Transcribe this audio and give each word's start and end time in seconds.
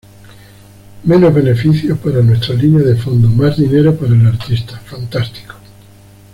Menos 1.03 1.31
beneficios 1.31 1.95
para 1.99 2.23
nuestra 2.23 2.55
línea 2.55 2.81
de 2.83 2.95
fondo, 2.95 3.27
más 3.29 3.57
dinero 3.57 3.95
para 3.95 4.15
el 4.15 4.25
artista; 4.25 4.79
fantástico. 4.79 5.53